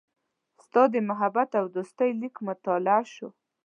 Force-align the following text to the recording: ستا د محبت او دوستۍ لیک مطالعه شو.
ستا 0.65 0.83
د 0.93 0.95
محبت 1.09 1.49
او 1.59 1.65
دوستۍ 1.75 2.09
لیک 2.21 2.35
مطالعه 2.47 3.03
شو. 3.13 3.27